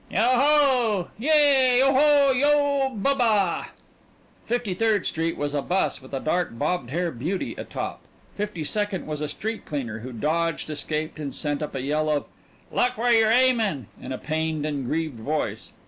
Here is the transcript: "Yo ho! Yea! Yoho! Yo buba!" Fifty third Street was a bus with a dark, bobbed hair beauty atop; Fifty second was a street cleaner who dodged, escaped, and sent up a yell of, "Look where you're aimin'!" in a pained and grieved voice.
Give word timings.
"Yo 0.09 0.19
ho! 0.19 1.11
Yea! 1.19 1.77
Yoho! 1.77 2.31
Yo 2.31 2.89
buba!" 2.99 3.67
Fifty 4.47 4.73
third 4.73 5.05
Street 5.05 5.37
was 5.37 5.53
a 5.53 5.61
bus 5.61 6.01
with 6.01 6.11
a 6.11 6.19
dark, 6.19 6.57
bobbed 6.57 6.89
hair 6.89 7.11
beauty 7.11 7.53
atop; 7.55 8.01
Fifty 8.35 8.63
second 8.63 9.05
was 9.05 9.21
a 9.21 9.27
street 9.29 9.63
cleaner 9.63 9.99
who 9.99 10.11
dodged, 10.11 10.71
escaped, 10.71 11.19
and 11.19 11.35
sent 11.35 11.61
up 11.61 11.75
a 11.75 11.81
yell 11.83 12.09
of, 12.09 12.25
"Look 12.71 12.97
where 12.97 13.13
you're 13.13 13.29
aimin'!" 13.29 13.89
in 14.01 14.11
a 14.11 14.17
pained 14.17 14.65
and 14.65 14.87
grieved 14.87 15.19
voice. 15.19 15.69